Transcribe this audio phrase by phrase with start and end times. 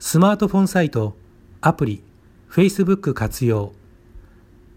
[0.00, 1.16] スマートフォンサイト
[1.60, 2.04] アプリ
[2.48, 3.72] Facebook 活用。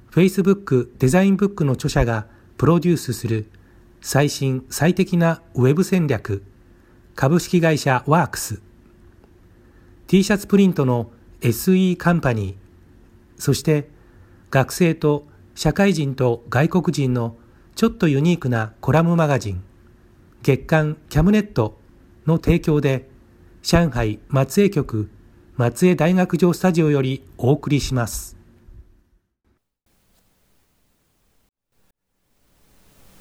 [0.09, 2.25] Facebook デザインブックの著者が
[2.58, 3.45] プロデュースする
[4.02, 6.44] 最新最適なウェブ戦略
[7.14, 8.64] 株式会社ワークス。
[10.08, 11.11] T シャツプリントの
[11.42, 12.55] SE カンパニー
[13.39, 13.89] そして
[14.49, 17.38] 学生と社会人と外国人の
[17.75, 19.64] ちょっとユニークなコラムマガジン
[20.42, 21.77] 月刊キャムネット
[22.25, 23.11] の提供で
[23.64, 25.08] 上海松江局
[25.56, 28.36] 松江大学城スタジオよりお送りします。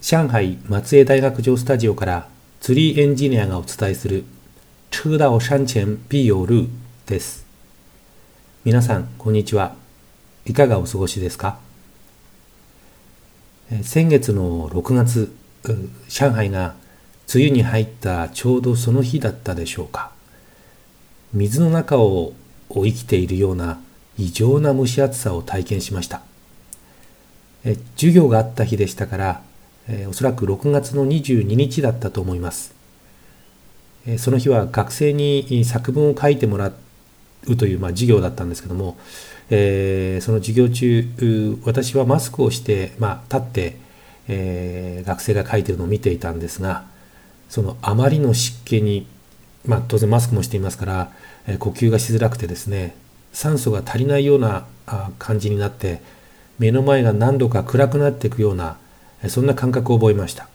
[0.01, 2.27] 上海松江大学城スタジオから
[2.59, 4.23] ツリーエンジニアがお伝えする
[4.89, 6.67] 车到山前必有路
[7.05, 7.45] です。
[8.65, 9.75] 皆さんこんにちは。
[10.47, 11.59] いかがお過ごしですか？
[13.83, 15.31] 先月の6月
[16.09, 16.73] 上海が
[17.31, 20.19] 梅雨に入ったちょうどその日だったでしょうか。
[21.33, 22.33] 水の中を
[22.69, 23.79] 生きているような
[24.17, 26.21] 異常な蒸し暑さを体験しました。
[27.63, 29.41] え授業があった日でしたから
[29.87, 32.73] えおそらく6月の22日だったと思います。
[34.07, 36.71] えその日は学生に作文を書いてもら
[37.47, 38.97] うという、まあ、授業だったんですけども、
[39.49, 43.77] えー、その授業中私はマスクをして、まあ、立って、
[44.27, 46.85] えー、学生が書いてるのを見ていたんですが
[47.49, 49.05] そのあまりの湿気に、
[49.65, 51.11] まあ、当然マスクもしていますから、
[51.47, 52.95] え、呼吸がしづらくてですね
[53.33, 54.65] 酸素が足りないような
[55.19, 56.01] 感じになって
[56.59, 58.77] 目の前が何度か暗くなっていくような
[59.27, 60.47] そんな感覚を覚えました。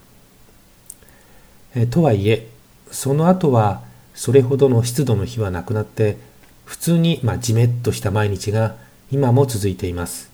[1.75, 2.47] えとはいえ
[2.91, 3.81] その後は
[4.13, 6.17] それほどの湿度の日はなくなって
[6.65, 8.75] 普通にまあじめっとした毎日が
[9.11, 10.29] 今も続いています。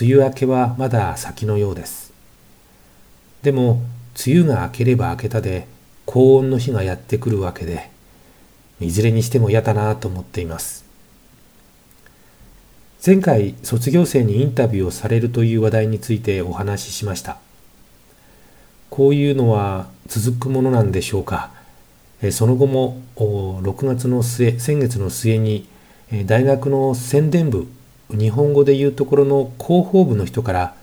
[0.00, 2.12] 梅雨明けはまだ先のようです。
[3.42, 3.82] でも
[4.26, 5.66] 梅雨が明ければ明けたで
[6.06, 7.90] 高温の日がやってくるわけで
[8.80, 10.84] いずれにしても嫌だなと思っています。
[13.04, 17.38] 前回卒業生にインタビューをされるという話題についてお話ししました。
[18.90, 21.50] こういうのは続くものなんでしょうか。
[22.30, 25.66] その後も6月の末、先月の末に
[26.26, 27.66] 大学の宣伝部、
[28.10, 30.74] 日本語で言うところの広報部の人から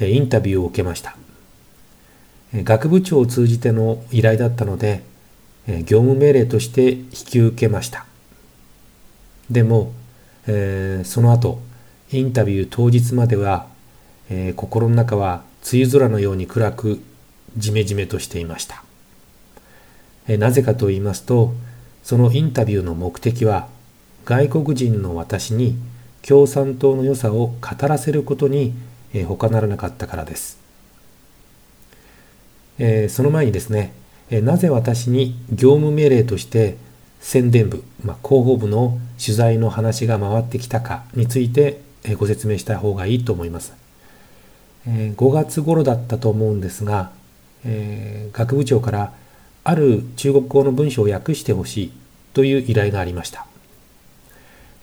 [0.00, 1.16] インタビューを受けました。
[2.54, 5.02] 学部長を通じての依頼だったので、
[5.66, 8.06] 業務命令として引き受けました。
[9.50, 9.92] でも、
[10.46, 11.60] えー、その後
[12.12, 13.66] インタビュー当日までは、
[14.30, 17.02] えー、心の中は梅雨空のように暗く
[17.56, 18.84] じめじめとしていました、
[20.28, 21.52] えー、なぜかと言いますと
[22.02, 23.68] そのインタビューの目的は
[24.24, 25.76] 外国人の私に
[26.22, 28.74] 共産党の良さを語らせることに、
[29.12, 30.59] えー、他ならなかったからです、
[32.80, 33.92] えー、その前にですね、
[34.30, 36.76] え、なぜ私に業務命令として
[37.20, 43.72] 宣伝部、まあ、広報部の取材の話が回ってきたかについてえご説明した方がいいと思います。
[44.86, 47.10] え5月頃だったと思うんですが、
[47.64, 49.12] えー、学部長から
[49.62, 51.92] ある中国語の文章を訳してほしい
[52.32, 53.46] という依頼がありました。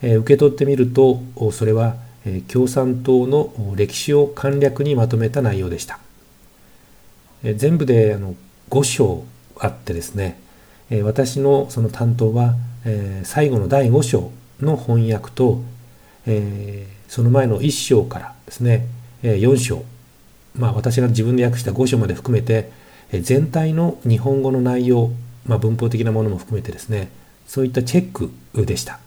[0.03, 1.21] えー、受け取ってみると
[1.51, 1.95] それは、
[2.25, 5.99] えー、共産党の歴史を簡略にまとめた内容でした。
[7.43, 8.35] え、全部であの
[8.69, 9.25] 5章
[9.59, 10.39] あってですね、
[10.89, 12.55] え私のその担当は、
[12.85, 14.31] え最後の第5章
[14.61, 15.61] の翻訳と、
[16.25, 18.87] えその前の1章からですね、
[19.23, 19.83] え4章
[20.55, 22.71] まあ私が自分で訳した5章まで含めて、
[23.11, 25.11] え全体の日本語の内容、
[25.45, 27.09] まあ、文法的なものも含めてですね
[27.47, 28.99] そういったチェックでした。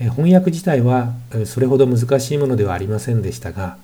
[0.00, 1.12] え翻訳自体は
[1.46, 3.76] それほど難しいものではありませんでしたが、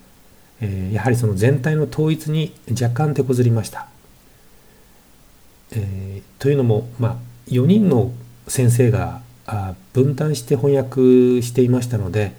[0.61, 3.89] えやはりその全体の統一に若干手こずりました。
[5.73, 7.17] えー、というのも、まあ、
[7.49, 8.13] 4人の
[8.47, 9.21] 先生が
[9.93, 12.33] 分担して翻訳していましたので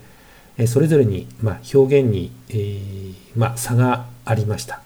[0.60, 4.81] えそれぞれに、ま表現に、えー、ま差がありました。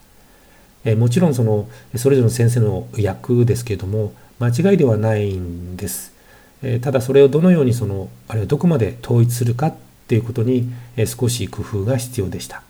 [0.85, 6.13] えもちろんそのそれぞれの先生の役ですけれども間違いではないんです。
[6.61, 9.75] えただそれをどのようにそのあるいはどこまで統一するかっ
[10.07, 12.61] ていうことに、え少し工夫が必要でした。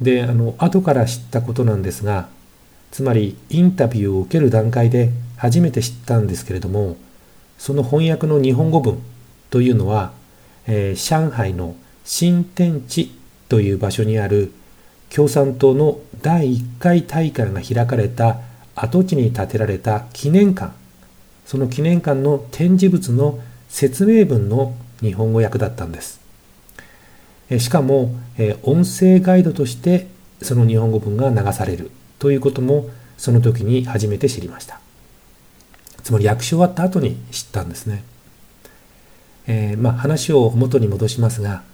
[0.00, 2.28] であの後から知ったことなんですが
[2.90, 6.96] つまりインタビューを受ける段階で初めて知ったんですけれども
[7.58, 9.02] その翻訳の日本語文
[9.50, 10.12] というのは、
[10.66, 13.12] えー、上海の新天地
[13.48, 14.52] という場所にある
[15.08, 18.38] 共産党の第1回大会が開かれた
[18.74, 20.72] 跡地に建てられた記念館。
[21.46, 23.38] その記念館の展示物の
[23.68, 26.20] 説明文の日本語訳だったんです。
[27.58, 28.14] しかも
[28.62, 30.08] 音声ガイドとして
[30.42, 34.80] その日本語文が流されるということもその時に初めて知りました。
[36.06, 38.04] つまり役所終わった後に知ったんですね、
[39.48, 41.64] えー、まあ話を元に戻しますが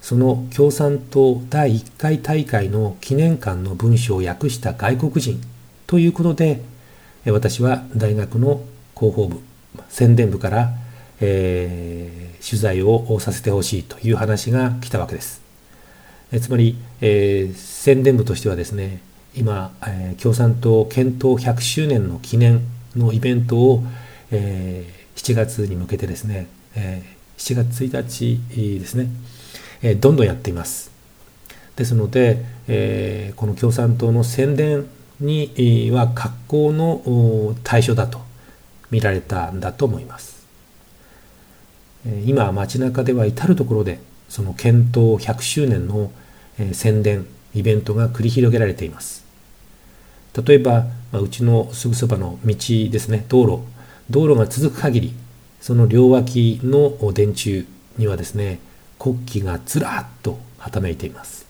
[0.00, 5.40] その共産党第1回大会の記念館の文章を訳した外国人
[5.88, 6.62] ということで
[7.26, 8.62] 私は大学の
[8.94, 9.40] 広報部
[9.88, 10.70] 宣伝部から、
[11.20, 15.40] えー、取材をさせてほしいという話が来たわけです。
[16.32, 19.00] えつまり、えー、宣伝部としてはですね
[19.34, 22.62] 今、えー、共産党検討100周年の記念
[22.96, 23.84] のイベントを、
[24.30, 29.08] えー、7月に向けてですね、えー、7月1日ですね、
[29.82, 30.90] えどんどんやっています。
[31.76, 34.86] ですので、えこの共産党の宣伝
[35.20, 38.20] には格好の対象だと
[38.90, 40.29] 見られたんだと思います。
[42.24, 46.10] 今街中では至る所でその検討100周年の
[46.72, 49.30] 宣伝イベントが繰り広げられています。
[50.46, 52.54] 例えば、まあ、うちのすぐそばの道
[52.90, 53.64] ですね道路
[54.08, 55.14] 道路が続く限り
[55.60, 57.64] その両脇の電柱
[57.98, 58.60] にはですね
[58.98, 61.46] 国旗がずらっとはためいています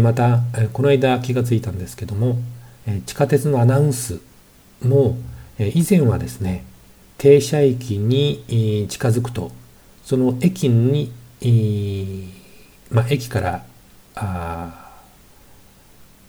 [0.00, 0.40] また
[0.72, 2.38] この間気がついたんですけども
[3.06, 4.20] 地下鉄のアナウンス
[4.82, 5.16] も
[5.58, 6.64] 以前はですね
[7.24, 9.50] 停車駅に近づくと
[10.04, 11.10] その駅に、
[12.90, 13.64] まあ、駅から
[14.14, 14.92] あ、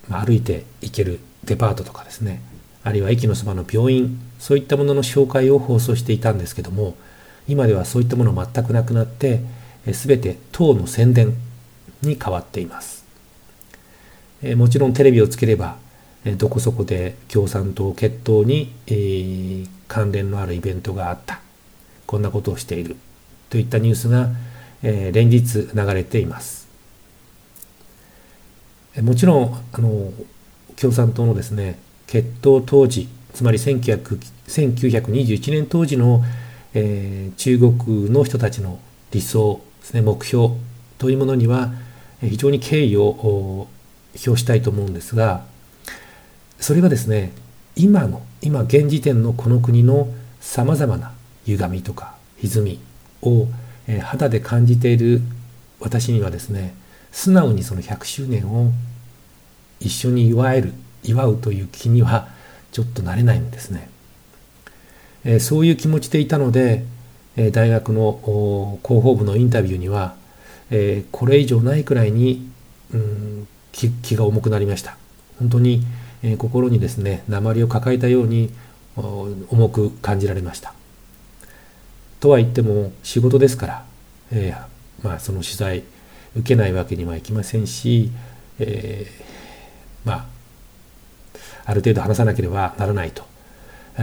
[0.07, 2.41] まあ、歩いて行けるデパートとかですね
[2.85, 6.95] あるいは駅のそばの病院そういったものの紹介を放送していたんですけども
[7.45, 9.41] 今ではそういったもの全くなくなって
[9.83, 11.33] 全て党の宣伝
[12.03, 13.03] に変わっています。
[14.55, 15.75] もちろんテレビをつければ
[16.37, 18.71] どこそこで共産党決闘に、
[19.87, 21.39] 関連のあるイベントがあった。
[22.05, 22.97] こんなことをしている。
[23.49, 24.29] といったニュースが、
[24.81, 26.65] 連日流れています。
[29.01, 30.13] もちろんあの
[30.79, 31.77] 共産党のですね
[32.07, 36.23] 決闘当時つまり1921年当時の、
[36.73, 38.79] えー、中国の人たちの
[39.11, 40.55] 理想ですね目標
[40.97, 41.73] というものには
[42.21, 43.67] 非常に敬意を
[44.13, 45.43] 表したいと思うんですが
[46.59, 47.33] それがですね
[47.75, 50.07] 今の今現時点のこの国の
[50.39, 51.11] さまざまな
[51.45, 52.79] 歪みとか歪み
[53.21, 53.47] を、
[53.87, 55.21] え肌で感じている
[55.79, 56.75] 私にはですね
[57.11, 58.71] 素直にその100周年を
[59.79, 60.73] 一緒に祝える
[61.03, 62.27] 祝うという気には
[62.71, 63.89] ちょっとなれないんですね。
[65.23, 66.85] えそういう気持ちでいたので
[67.37, 70.15] え大学の広報部のインタビューには、
[70.71, 72.49] えこれ以上ないくらいに、
[72.93, 74.97] うん、気が重くなりました
[75.39, 75.83] 本当に、
[76.25, 78.51] え心にですね鉛を抱えたように
[78.95, 80.73] 重く感じられました。
[82.19, 83.85] とは言っても仕事ですから、
[84.31, 85.83] えー、まあ、その取材
[86.35, 88.09] 受けないわけにはいきませんし、
[88.57, 90.25] えー、まあ
[91.65, 93.23] ある程度話さなければならないと。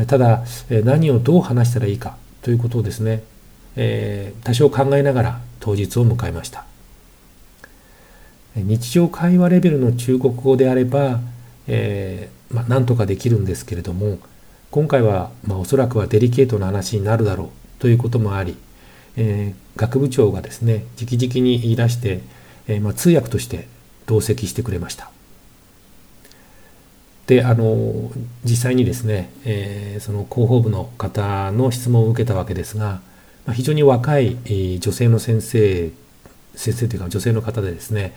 [0.06, 0.44] ただ
[0.84, 3.22] 何をどう話したらいいかということをですね、
[3.76, 6.64] えー、多少考えながら当日を迎えました。
[8.54, 11.20] 日常会話レベルの中国語であれば、
[11.66, 14.18] えー、まあ、なんとかできるんですけれども
[14.70, 17.48] 今回は、まあ、おそらくはデリケートな話になるだろう
[17.80, 18.56] ということもあり、
[19.16, 22.20] えー、学部長がですね直々に言い出して、
[22.66, 23.68] えまあ、通訳として
[24.06, 25.10] 同席してくれました。
[27.26, 28.10] であの
[28.44, 33.00] 実際にですね、えー、その広報部の方の質問を受けたわけですが、
[33.46, 35.90] まあ、非常に若い、え、女性の先生
[36.54, 38.12] 先生というか女性の方でですね、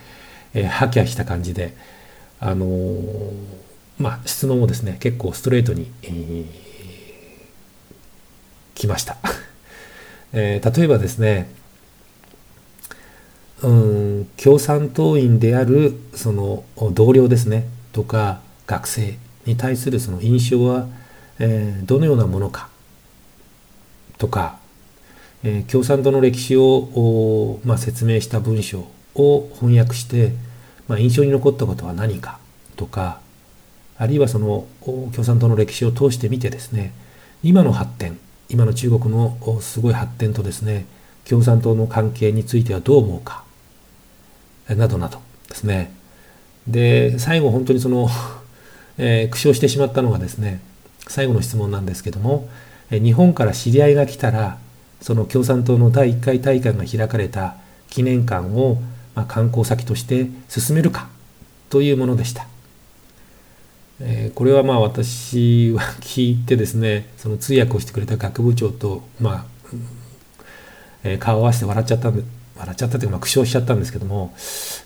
[0.53, 1.75] えー、ハキャした感じで
[2.39, 3.31] あのー、
[3.99, 6.45] まあ質問をですね結構ストレートに、えー、
[8.75, 9.17] 来ました、
[10.33, 11.49] えー、例えばですね
[13.61, 20.87] うん共産党員であるその同僚ですねとか学生に対するその印象は、
[21.39, 22.69] えー、どのようなものか
[24.17, 24.57] とか、
[25.43, 30.33] えー、共産党の歴史を、まあ、説明した文章を翻訳して、
[30.87, 32.39] まあ、印象に残ったことは何か
[32.75, 33.19] とか
[33.97, 36.93] あるいはその共産党の歴史を通してみてですね
[37.43, 40.85] 今の発展今の中国のすごい発展とですね
[41.27, 43.43] 共産党の関係についてはどう思うか
[44.69, 45.93] などなどですね。
[46.67, 48.09] で最後本当にその、
[48.97, 50.59] えー、苦笑してしまったのがですね
[51.07, 52.49] 最後の質問なんですけども
[52.89, 54.57] 日本から知り合いが来たら
[55.01, 57.55] その共産党の第1回大会が開かれた
[57.89, 58.79] 記念館を、
[59.15, 61.07] まあ、観光先として進めるか
[61.69, 62.47] というものでした。
[64.01, 69.45] えー、これはまあ私は聞いてですねその通訳をしてくれた学部長と、まあ
[71.03, 72.23] えー、顔を合わせて笑っちゃったんで
[72.57, 74.33] 笑っちゃったというか、まあ、苦笑しちゃったんですけども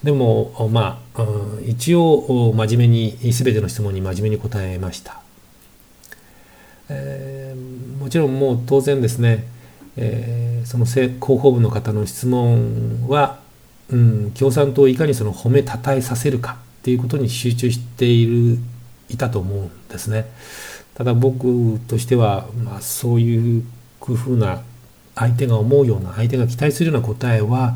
[0.04, 1.24] でもまあ、
[1.66, 5.22] 一応真面目に全ての質問に真面目に答えました、
[6.90, 9.46] えー、もちろんもう当然ですね、
[9.98, 13.39] えー、その広報部の方の質問は、
[13.92, 18.60] うん、共産党をいかにその褒めたたえさせるかっていうことに集中している
[19.10, 20.26] いたと思うんですね。
[20.94, 23.64] ただ僕としては、まあ、そういう
[24.00, 24.62] 工夫な
[25.16, 27.76] 相手が思うような相手が期待するような答えは、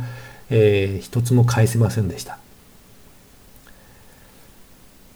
[0.50, 2.38] えー、一つも返せませんでした。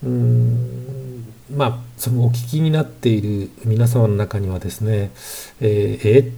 [0.03, 5.11] うんまあそのお聞きになっている皆様の中にはですね
[5.59, 6.31] えー、えー、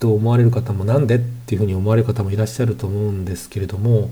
[0.00, 4.10] と思われる方もなんでっていうふうに思われる方もいらっしゃると思うんですけれども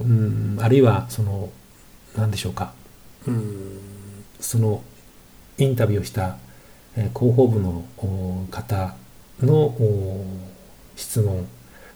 [0.00, 1.48] うんあるいはその
[2.16, 2.74] 何でしょうか。
[3.26, 3.78] うん
[4.38, 4.82] その
[5.56, 6.36] インタビューをした
[7.14, 7.84] 広報部の
[8.50, 8.94] 方
[9.40, 9.74] の
[10.96, 11.46] 質問。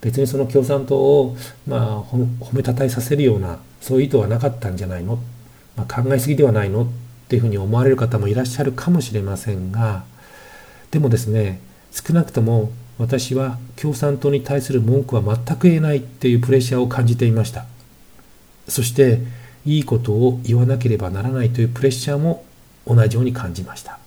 [0.01, 1.37] 別にその共産党を、
[1.67, 5.19] まあ、褒めたたえさせるようなそういう意図はなかったんじゃないの、
[5.77, 6.85] まあ、考えすぎではないの？
[6.85, 6.87] っ
[7.29, 10.05] ていうふうに思われる方もいらっしゃるかもしれませんが
[10.91, 11.61] でもですね
[11.93, 17.65] 少なくとも私は共産党に対する文句は全く言えないっていうプレッシャーを感じていました。
[18.69, 19.21] そして
[19.65, 22.45] いいことを言わなければならないというプレッシャーも
[22.87, 23.99] 同じように感じました。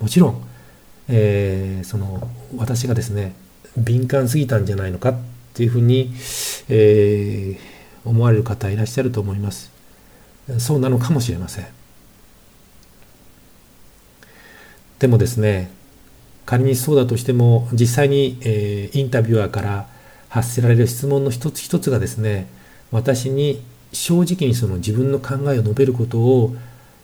[0.00, 0.48] もちろん、
[1.08, 3.34] えー、その私がですね
[3.76, 5.18] 敏感すぎたんじゃないのかっ
[5.54, 6.14] ていうふうに、
[6.68, 9.72] えー、思われる方いらっしゃると思います。
[10.58, 11.66] そうなのかもしれません。
[15.00, 15.76] でもですね
[16.48, 19.86] 仮にそうだとしても実際に、えー、インタビュアーから
[20.30, 22.48] 発せられる質問の一つ一つがですね
[22.90, 23.62] 私に
[23.92, 26.56] 正直にその自分の考えを述べることを、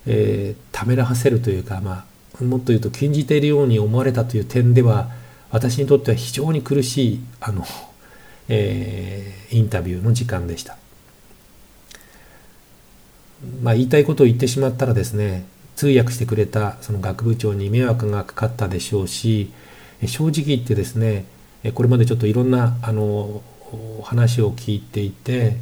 [0.07, 2.07] えー、ためらわせるというか、ま
[2.41, 5.11] あ、もっと言うと禁じているように思われたという点では
[5.51, 7.63] 私にとっては非常に苦しいあの、
[8.49, 10.75] えー、インタビューの時間でした。
[13.61, 15.45] まあ、言いたいことを言ってしまったらですね
[15.75, 19.51] 通訳してくれたその学部長に迷惑がかかったでしょうし
[20.05, 21.25] 正直言ってですね
[21.73, 23.41] これまでちょっといろんなあの
[24.03, 25.57] 話を聞いていて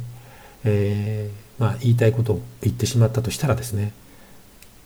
[0.64, 3.92] えー、まあ、言いたいことを言ってしまったとしたらですね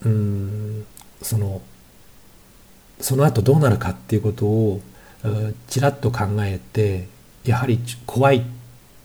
[0.05, 0.87] うん
[1.23, 1.63] その
[3.01, 4.81] その後どうなるかっていうことを
[5.69, 7.07] ちらっと考えて
[7.45, 8.45] やはり怖い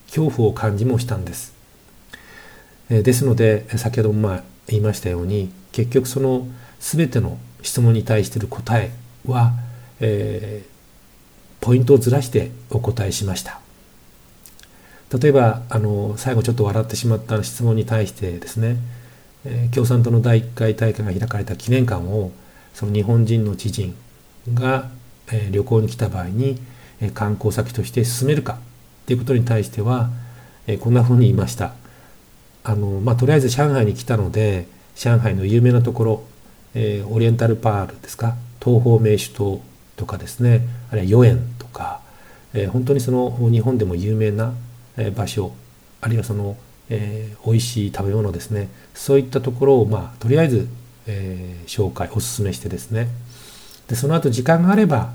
[0.07, 1.53] 恐怖を感じもしたんです。
[2.89, 6.47] ですので先ほどもまあ言いましたように結局その
[6.79, 8.91] 全ての質問に対してる答え
[9.25, 9.51] は、
[9.99, 13.59] えー、ポイントをずらしてお答えしました。
[15.17, 18.77] 例えばあの最後ちょっと笑ってしまった質問に対してですね、
[19.45, 22.31] えー、共産党の第1回大会が開かれた記念館を
[22.73, 23.95] その日本人の知人
[24.53, 24.89] が、
[25.31, 26.59] えー、旅行に来た場合に、
[26.99, 30.09] えー、観光先として進めるかっていうことに対しては、
[30.65, 31.73] えこんなふうに言いました。
[32.63, 36.23] あのまあ、とりあえず上海に来たので上海の有名なところ、
[36.75, 38.35] えオリエンタルパールですか？
[38.63, 39.61] 東方名手島
[39.95, 40.61] とかですね。
[40.91, 42.01] あるいは豫園とか、
[42.53, 44.53] え本当にその日本でも有名な
[45.15, 45.53] 場所
[46.01, 46.55] あるいはその、
[46.89, 48.69] えー、美味しい食べ物ですね。
[48.93, 50.67] そういったところをまあとりあえず、
[51.07, 53.07] えー、紹介おすすめしてですね。
[53.87, 55.13] でその後時間があれば、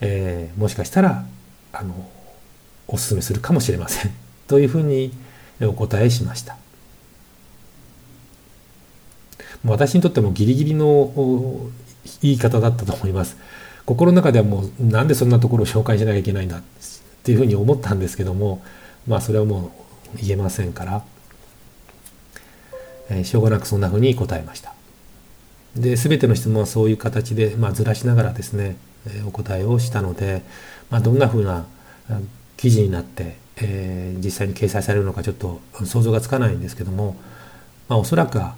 [0.00, 1.24] えー、もしかしたら
[1.72, 2.08] あの
[2.88, 4.12] おすすめするかもしれません。
[4.48, 5.12] というふうに
[5.60, 6.56] お答えしました。
[9.64, 11.70] 私にとってもギリギリの
[12.20, 13.36] 言い方だったと思います
[13.86, 16.62] 心の中ではもうなんでそんなところを紹介しなきゃいけないんだっ
[17.22, 18.62] ていうふうに思ったんですけども
[19.06, 19.72] まあそれはも
[20.14, 21.04] う言えませんから、
[23.10, 24.74] えー、しょうがなくそんなふうに答えました。
[25.76, 28.76] で全ての質問はそういう形で、まあ、ずらしながらですね、
[29.06, 30.42] えー、お答えをしたので、
[30.90, 31.64] まあ、どんなふうな
[32.58, 37.16] 記事になって、えー、実際に掲載されるのかちょっと想像がつかないんですけども、
[37.88, 38.54] まあ、おそらくは、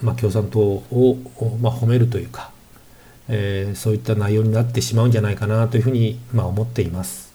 [0.00, 1.18] まあ、共産党を、
[1.60, 2.50] まあ、褒めるというか、
[3.28, 7.32] えー、そういった内容になってしまうんじゃないかなというふうに、まあ、思っています。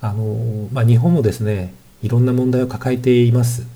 [0.00, 3.66] あのまあ、日本もですねいろんな問題を抱えています。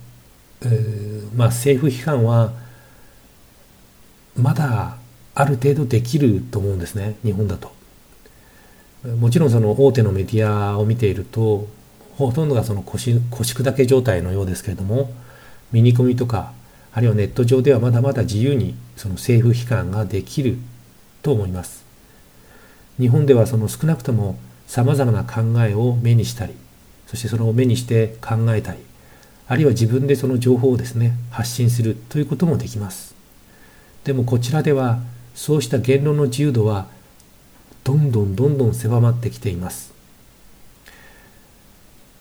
[0.63, 2.53] えー、まあ、政府批判は
[4.37, 4.97] まだ
[5.35, 7.73] ある程度できると思うんですね日本だと。
[9.21, 11.69] もちろんその大手のメディアを見ていると
[12.17, 15.13] ほとんどがその腰腰砕け状態のようですけれども
[15.73, 16.53] ミニコミとか
[16.93, 20.59] あるいはネット上ではまだまだ自由にその政府機関ができる
[21.23, 21.85] と思います。
[22.99, 26.55] 日本ではその少なくともさまざまな考えを目にしたり
[27.07, 28.79] そしてそれを目にして考えたり
[29.49, 33.15] あるいは自分でその情報をですね発信するということもできます。
[34.05, 35.01] でもこちらでは
[35.35, 36.87] そうした言論の自由度は
[37.85, 39.93] どんどんどんどん狭まってきています。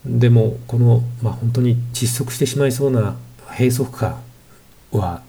[0.06, 3.16] でもこの、まあ、本当に窒息してしまいそうな
[3.52, 4.22] 閉塞感
[4.92, 5.22] は、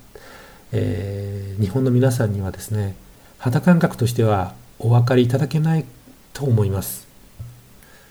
[0.72, 2.94] えー、日本の皆さんにはですね
[3.38, 5.84] 肌感覚としてはお分かりいただけない
[6.32, 7.06] と思います。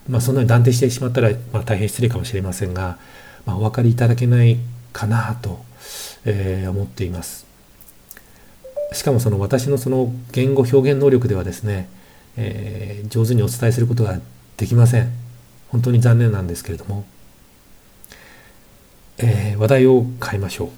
[0.09, 2.97] まあ、そんなに断定してしまったら、まあ、大変失礼かもしれませんが、
[3.45, 4.57] まあ、お分かりいただけない
[4.93, 5.63] かなと、
[6.25, 7.45] えー、思っています。
[8.93, 11.89] しかもその私のその言語表現能力ではですね、
[12.37, 14.19] えー、上手にお伝えすることが
[14.57, 15.11] できません。
[15.69, 17.05] 本当に残念なんですけれども、
[19.17, 20.69] えー、話題を変えましょう。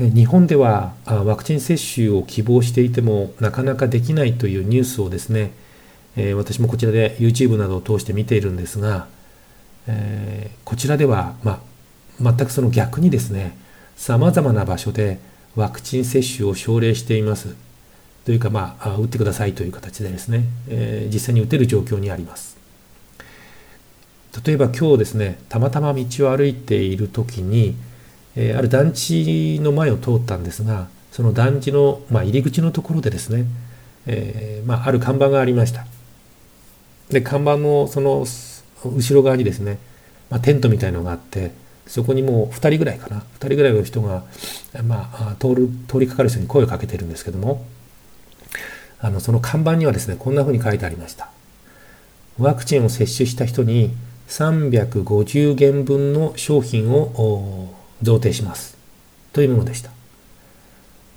[0.00, 5.52] 日本ではワクチン接種を希望していてもなかなかできないというニュースをですね、
[6.16, 9.08] え、私もこちらで YouTube などを通して見ているんですが、
[9.86, 11.62] え、こちらでは、ま
[12.20, 13.56] 全くその逆にですね
[13.96, 15.18] さまざまな場所で
[15.56, 17.54] ワクチン接種を奨励しています
[18.24, 22.49] というか、まあ、打ってくださいという形でですね、え、実際に打てる状況にあります
[24.44, 27.74] 例えば今日ですねたまたま道を歩いている時に
[28.36, 33.44] えー、ある団地の前を通ったんですがその団地の、まあ、入り口のところでですね、
[34.06, 35.84] えー、まあ、ある看板がありました。
[37.08, 38.24] で看板のその
[38.84, 39.78] 後ろ側にですね、
[40.30, 41.50] まあ、テントみたいのがあって
[41.88, 44.22] そこにもう2人ぐらいかな2人ぐらいの人が、
[44.84, 47.66] まあ、通る通りかかる人に声をかけてるんですけども
[49.00, 51.30] あのその看板にはですねこんな風に書いてありました。
[52.38, 53.90] ワクチンを接種した人に
[54.30, 58.78] 350元分の商品を贈呈します。
[59.32, 59.90] というものでした。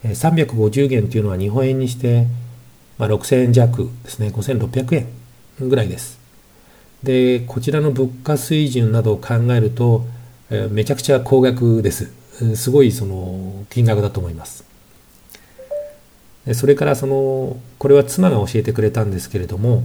[0.03, 2.27] 350元というのは日本円にして、
[2.97, 4.29] まあ、6000円弱ですね。
[4.29, 5.07] 5600円
[5.69, 6.19] ぐらいです。
[7.03, 10.05] でこちらの物価水準などを考えると、
[10.71, 12.11] めちゃくちゃ高額です。
[12.55, 14.65] すごいその金額だと思います。
[16.53, 19.83] それからそのこれは妻が教えてくれたんですけれども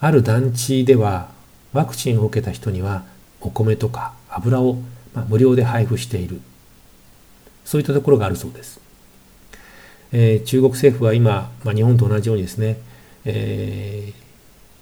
[0.00, 1.28] ある団地では
[1.74, 3.04] ワクチンを受けた人には
[3.42, 4.78] お米とか油を
[5.14, 6.40] ま、無料で配布している。
[7.64, 8.78] そういったところがあるそうです、
[10.12, 12.76] えー、中国政府は今、まあ、日本と同じようにですね、
[13.24, 14.12] え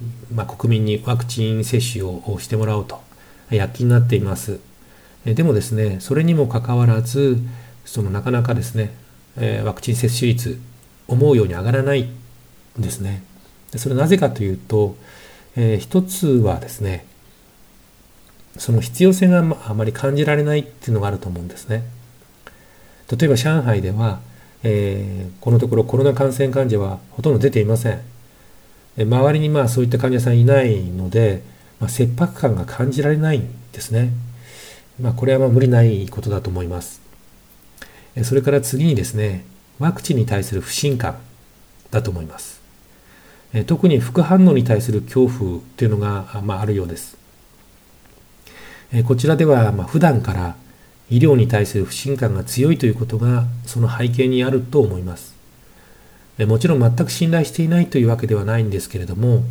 [0.03, 3.01] ー、まあ、国民にワクチン接種をしてもらおうと
[3.51, 4.59] 躍起になっています。
[5.25, 7.39] でもですねそれにもかかわらず
[7.85, 8.93] そのなかなかですね、
[9.37, 10.61] えー、ワクチン接種率
[11.07, 13.23] 思うように上がらないんですね。
[13.77, 14.97] それなぜかというと、
[15.57, 17.05] えー、一つはですね
[18.57, 21.85] その必要性があまり感じられないっていうのがあると思うんですね。
[23.11, 24.21] 例えば上海では、
[24.63, 28.01] えー、このところコロナ感染患者はほとんど出ていません。
[28.99, 31.43] 周りにまあそういった患者さんいないので、
[31.81, 34.11] まあ、切迫感が感じられないんですね。
[35.01, 37.01] まあ、これはまあ無理ないことだと思います。
[38.25, 39.47] それから次にですね、
[39.79, 41.17] ワクチンに対する不信感
[41.91, 42.62] だと思います。
[43.67, 47.17] 特に副反応に対する恐怖というのが、まあ、るようです。
[49.07, 50.57] こちらではま普段から
[51.11, 55.35] 医療に対する不信感が強いということがその背景にあると思います。
[56.39, 59.45] もちろん全く信頼していないというわけではないんですけれども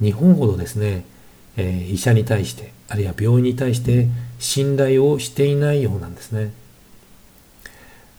[0.00, 1.04] 日本ほどですね、
[1.56, 6.52] え医者に対してあるいは病院に対して信頼をしていないようなんですね。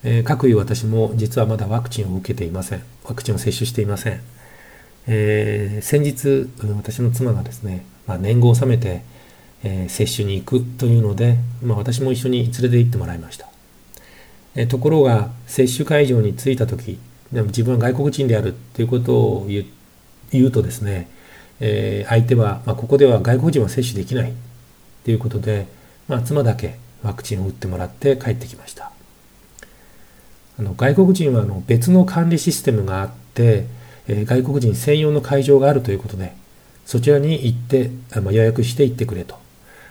[0.04, 2.84] えー、各いう私も実はまだワクチンを受けていません。
[3.04, 4.22] ワクチンを接種していません。
[5.08, 9.04] えー、先日私の妻がですね、まあ、年貢を納めて
[9.66, 13.48] えー、接種に行くというので、まあ、私も一緒に連れて行ってもらいました。
[14.54, 17.00] えー、ところが、接種会場に着いた時、
[17.32, 19.66] でも自分は外国人であるということを言う
[20.32, 21.10] 言うとですね、
[21.60, 24.34] えー、相手は、まあ、ここでは外国人は接種できない
[25.04, 25.68] ということで、
[26.08, 28.92] まあ、妻だけワクチンを打ってもらって帰ってきました。
[30.60, 33.66] あの外国人はあの別の管理システムがあって、
[34.08, 36.36] え、外国人専用の会場があるということで、
[36.86, 37.92] そちらに行って、
[38.22, 39.38] ま、予約して行ってくれと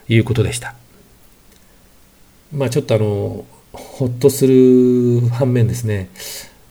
[0.08, 0.74] いうことでした。
[2.52, 6.08] まあちょっとあの、ほっとする反面ですね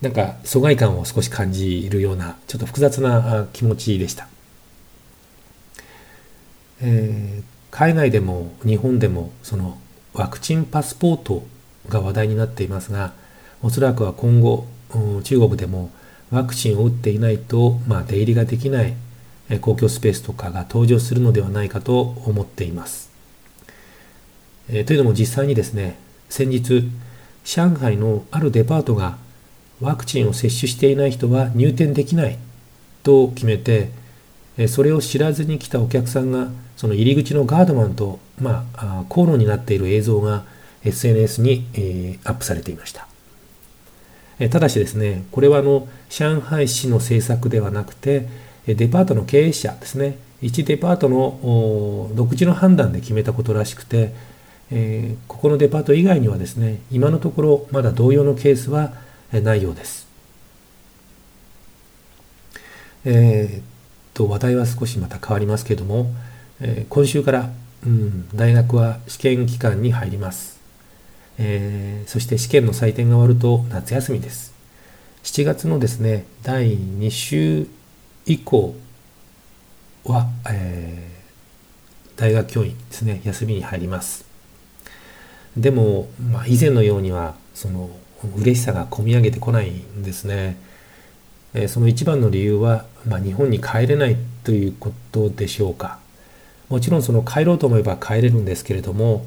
[0.02, 4.28] なんか疎外感を少し感じるようなちょっと複雑な気持ちでした、
[6.82, 9.78] えー、海外でも日本でもその
[10.14, 11.46] ワクチンパスポート
[11.90, 13.14] が話題になっていますが
[13.62, 14.66] おそらくは今後
[15.24, 15.90] 中国でも
[16.34, 18.96] ワクチンを打っていないと、まあ、出入りができない
[19.62, 23.12] 公共スペースとかが登場するのではないかと思っています。
[24.70, 26.90] えー、というのも実際にですね先日
[27.44, 29.18] 上海のあるデパートが
[29.80, 32.40] ワクチンを接種していない人は入店できない
[33.04, 33.90] と決めて
[34.68, 40.46] それを知らずに来たお客さんがその入り口のガードマンと、まあ、口論になっている映像が
[40.84, 43.13] SNS に、えー、アップされていました。
[44.50, 48.28] ただしですね、これはあの上海市の政策ではなくて、
[48.66, 54.14] デパートの経営者ですね、一デパートの独自の判断で決めたことらしくて、
[54.72, 58.94] え、ここのデパート以外にはですね、今のところまだ同様のケースは
[59.32, 60.08] ないようです。
[63.06, 63.64] えー、っ
[64.14, 66.12] と、話題は少しまた変わりますけれども、
[66.60, 67.50] え、今週から、
[67.86, 70.53] うん、大学は試験期間に入ります。
[71.38, 74.54] えー、そして試験の採点が終わると夏休みです。
[75.24, 77.68] 7月のですね、第2週
[78.26, 78.76] 以降
[80.04, 84.26] は、えー、大学教員ですね、休みに入ります。
[85.56, 87.90] でも、まあ、以前のようには、その、
[88.38, 90.58] 嬉しさがこみ上げてこないんですね。
[91.54, 96.00] えー、その一番の理由は、まあ、日本に帰れないということでしょうか。
[96.70, 99.26] もちろんその帰ろうと思えば帰れるんですけれども、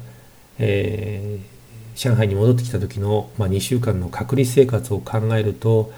[0.59, 1.56] えー、
[1.97, 5.91] 上海に戻ってきた時の、まあ、2週間の隔離生活を考えると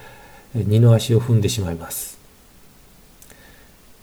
[0.56, 2.18] 二の足を踏んでしまいます。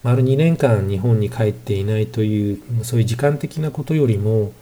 [0.03, 4.53] 丸2年間日本に帰っていないというそういう時間的なことよりも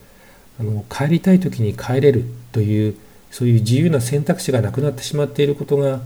[0.58, 2.96] あの帰りたい時に帰れるという
[3.30, 6.00] そういう自由な選択肢がなくなってしまっていることが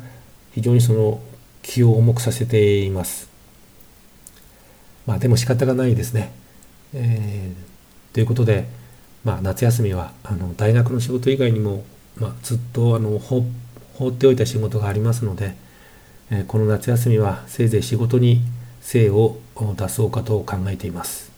[0.54, 1.20] 非常にその
[1.62, 3.28] 気を重くさせています。
[5.06, 6.32] まあでも仕方がないですね。
[6.94, 8.66] えー、ということで、
[9.24, 11.85] まあ、夏休みはあの大学の仕事以外にも、
[12.18, 13.44] まあ、ずっとあの放
[14.09, 15.54] っておいた仕事がありますので、
[16.31, 18.42] えー、この夏休みはせいぜい仕事に
[18.81, 19.38] 精を
[19.76, 21.33] 出そうかと考えています。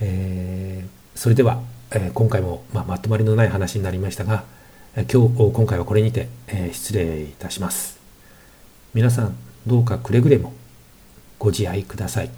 [0.00, 4.44] えー、それでは、えー、今回も、まあ、まとまりのない話になりましたが、
[4.96, 7.98] え、今日今回はこれにて、え失礼いたします。
[8.92, 10.52] 皆さんどうかくれぐれも
[11.38, 12.30] ご自愛ください。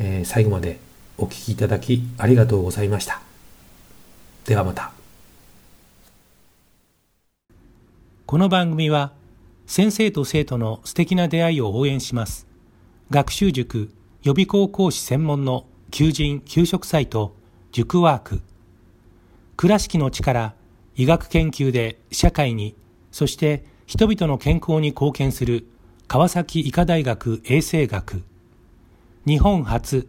[0.00, 0.80] え最後まで
[1.18, 3.20] お聴きいただきありがとうございました。
[4.46, 4.92] ではまた。
[8.24, 9.12] この番組は
[9.66, 12.46] 先生と生徒の素敵な出会いを応援します。
[13.10, 13.90] 学習塾
[14.22, 17.34] 予備校講師専門の求人・給食サイト
[17.72, 18.40] 塾ワーク。
[19.56, 20.54] 倉敷の力、
[20.94, 22.76] 医学研究で社会に、
[23.10, 25.66] そして人々の健康に貢献する
[26.06, 28.22] 川崎医科大学衛生学。
[29.26, 30.08] 日本初、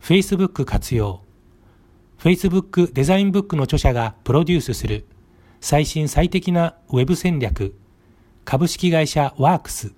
[0.00, 1.22] Facebook 活用。
[2.18, 5.06] Facebook デザインブックの著者がプロデュースする。
[5.60, 7.74] 最新最適なウェブ戦略。
[8.44, 9.92] 株式会社ワークス。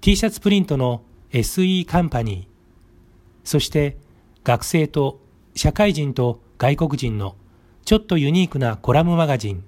[0.00, 2.46] T シャツプリントの SE カンパニー。
[3.42, 3.96] そして
[4.44, 5.20] 学生と
[5.54, 7.36] 社会人と外国人の
[7.84, 9.64] ちょっとユニークなコラムマガジン。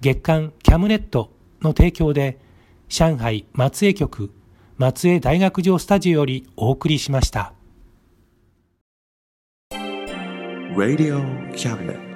[0.00, 2.38] 月刊キャムネットの提供で
[2.88, 4.32] 上海松江局
[4.78, 7.52] 松江大学城スタジオよりお送りしました。
[10.76, 11.20] Radio
[11.56, 12.09] Cabinet